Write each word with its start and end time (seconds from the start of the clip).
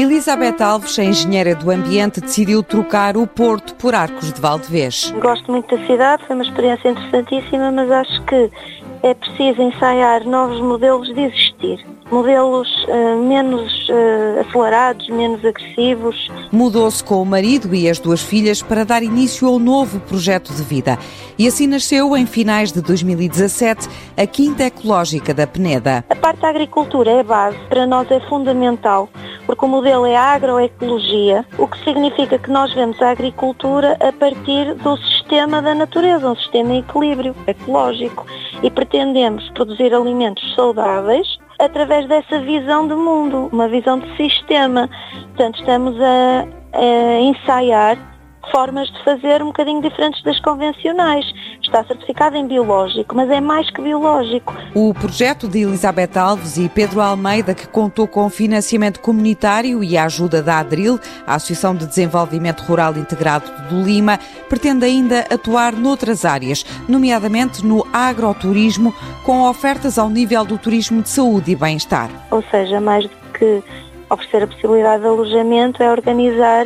Elizabeth 0.00 0.62
Alves, 0.62 0.96
a 1.00 1.02
engenheira 1.02 1.56
do 1.56 1.72
ambiente, 1.72 2.20
decidiu 2.20 2.62
trocar 2.62 3.16
o 3.16 3.26
Porto 3.26 3.74
por 3.74 3.96
Arcos 3.96 4.32
de 4.32 4.40
Valdevez. 4.40 5.12
Gosto 5.20 5.50
muito 5.50 5.76
da 5.76 5.86
cidade, 5.88 6.22
foi 6.24 6.36
uma 6.36 6.44
experiência 6.44 6.90
interessantíssima, 6.90 7.72
mas 7.72 7.90
acho 7.90 8.22
que 8.22 8.48
é 9.02 9.12
preciso 9.12 9.60
ensaiar 9.60 10.24
novos 10.24 10.60
modelos 10.60 11.12
de 11.12 11.20
existir. 11.22 11.84
Modelos 12.12 12.68
uh, 12.84 13.22
menos 13.26 13.88
uh, 13.88 14.40
acelerados, 14.46 15.08
menos 15.08 15.44
agressivos. 15.44 16.30
Mudou-se 16.52 17.02
com 17.02 17.20
o 17.20 17.26
marido 17.26 17.74
e 17.74 17.90
as 17.90 17.98
duas 17.98 18.22
filhas 18.22 18.62
para 18.62 18.84
dar 18.84 19.02
início 19.02 19.48
ao 19.48 19.58
novo 19.58 19.98
projeto 20.00 20.54
de 20.54 20.62
vida. 20.62 20.96
E 21.36 21.46
assim 21.46 21.66
nasceu, 21.66 22.16
em 22.16 22.24
finais 22.24 22.72
de 22.72 22.80
2017, 22.80 23.88
a 24.16 24.26
Quinta 24.26 24.64
Ecológica 24.64 25.34
da 25.34 25.46
Peneda. 25.46 26.04
A 26.08 26.14
parte 26.14 26.40
da 26.40 26.48
agricultura 26.48 27.10
é 27.10 27.22
base, 27.22 27.58
para 27.68 27.84
nós 27.84 28.08
é 28.12 28.20
fundamental 28.28 29.08
porque 29.48 29.64
o 29.64 29.68
modelo 29.68 30.04
é 30.04 30.14
agroecologia, 30.14 31.42
o 31.56 31.66
que 31.66 31.82
significa 31.82 32.38
que 32.38 32.50
nós 32.50 32.70
vemos 32.74 33.00
a 33.00 33.12
agricultura 33.12 33.96
a 33.98 34.12
partir 34.12 34.74
do 34.74 34.94
sistema 34.98 35.62
da 35.62 35.74
natureza, 35.74 36.28
um 36.28 36.36
sistema 36.36 36.74
em 36.74 36.80
equilíbrio 36.80 37.34
ecológico, 37.46 38.26
e 38.62 38.70
pretendemos 38.70 39.48
produzir 39.52 39.94
alimentos 39.94 40.54
saudáveis 40.54 41.26
através 41.58 42.06
dessa 42.08 42.40
visão 42.40 42.86
de 42.86 42.94
mundo, 42.94 43.48
uma 43.50 43.68
visão 43.68 43.98
de 43.98 44.16
sistema. 44.18 44.86
Portanto, 45.28 45.60
estamos 45.60 45.98
a, 45.98 46.46
a 46.74 47.20
ensaiar 47.20 47.96
formas 48.50 48.86
de 48.90 49.02
fazer 49.02 49.42
um 49.42 49.46
bocadinho 49.46 49.80
diferentes 49.80 50.22
das 50.24 50.38
convencionais. 50.40 51.24
Está 51.68 51.84
certificado 51.84 52.34
em 52.34 52.46
biológico, 52.46 53.14
mas 53.14 53.28
é 53.28 53.42
mais 53.42 53.68
que 53.70 53.82
biológico. 53.82 54.56
O 54.74 54.94
projeto 54.94 55.46
de 55.46 55.64
Elizabeth 55.64 56.18
Alves 56.18 56.56
e 56.56 56.66
Pedro 56.66 57.02
Almeida, 57.02 57.54
que 57.54 57.68
contou 57.68 58.08
com 58.08 58.30
financiamento 58.30 59.00
comunitário 59.00 59.84
e 59.84 59.94
a 59.94 60.04
ajuda 60.04 60.42
da 60.42 60.60
ADRIL, 60.60 60.98
a 61.26 61.34
Associação 61.34 61.74
de 61.74 61.86
Desenvolvimento 61.86 62.62
Rural 62.62 62.96
Integrado 62.96 63.50
do 63.68 63.82
Lima, 63.82 64.18
pretende 64.48 64.86
ainda 64.86 65.26
atuar 65.30 65.74
noutras 65.74 66.24
áreas, 66.24 66.64
nomeadamente 66.88 67.64
no 67.64 67.86
agroturismo, 67.92 68.94
com 69.22 69.42
ofertas 69.42 69.98
ao 69.98 70.08
nível 70.08 70.46
do 70.46 70.56
turismo 70.56 71.02
de 71.02 71.10
saúde 71.10 71.50
e 71.52 71.56
bem-estar. 71.56 72.08
Ou 72.30 72.42
seja, 72.50 72.80
mais 72.80 73.04
do 73.04 73.10
que 73.38 73.62
oferecer 74.08 74.42
a 74.42 74.46
possibilidade 74.46 75.02
de 75.02 75.08
alojamento 75.08 75.82
é 75.82 75.90
organizar 75.90 76.64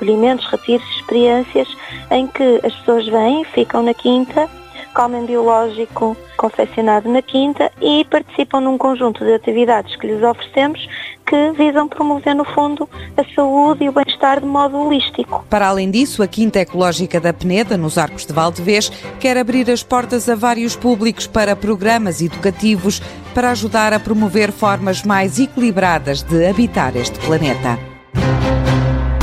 acolhimentos, 0.00 0.46
retiros, 0.46 0.88
experiências 0.96 1.68
em 2.10 2.26
que 2.26 2.60
as 2.64 2.74
pessoas 2.76 3.06
vêm, 3.06 3.44
ficam 3.44 3.82
na 3.82 3.92
quinta, 3.92 4.48
comem 4.94 5.24
biológico 5.26 6.16
confeccionado 6.36 7.08
na 7.08 7.22
quinta 7.22 7.70
e 7.80 8.04
participam 8.06 8.60
num 8.60 8.78
conjunto 8.78 9.24
de 9.24 9.34
atividades 9.34 9.94
que 9.96 10.06
lhes 10.06 10.22
oferecemos 10.22 10.88
que 11.26 11.52
visam 11.52 11.86
promover, 11.86 12.34
no 12.34 12.44
fundo, 12.44 12.88
a 13.16 13.34
saúde 13.34 13.84
e 13.84 13.88
o 13.88 13.92
bem-estar 13.92 14.40
de 14.40 14.46
modo 14.46 14.76
holístico. 14.76 15.44
Para 15.48 15.68
além 15.68 15.88
disso, 15.88 16.24
a 16.24 16.26
Quinta 16.26 16.58
Ecológica 16.58 17.20
da 17.20 17.32
Peneda, 17.32 17.76
nos 17.76 17.98
Arcos 17.98 18.26
de 18.26 18.32
Valdevez, 18.32 18.90
quer 19.20 19.38
abrir 19.38 19.70
as 19.70 19.82
portas 19.82 20.28
a 20.28 20.34
vários 20.34 20.74
públicos 20.74 21.28
para 21.28 21.54
programas 21.54 22.20
educativos 22.20 23.00
para 23.32 23.52
ajudar 23.52 23.92
a 23.92 24.00
promover 24.00 24.50
formas 24.50 25.04
mais 25.04 25.38
equilibradas 25.38 26.22
de 26.22 26.48
habitar 26.48 26.96
este 26.96 27.18
planeta. 27.20 27.89